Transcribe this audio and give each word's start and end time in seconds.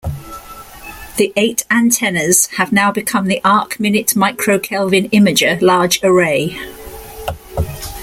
The 1.17 1.31
eight 1.35 1.63
antennas 1.69 2.47
have 2.57 2.71
now 2.71 2.91
become 2.91 3.27
the 3.27 3.39
Arcminute 3.45 4.15
Microkelvin 4.15 5.11
Imager 5.11 5.61
Large 5.61 5.99
Array. 6.01 6.57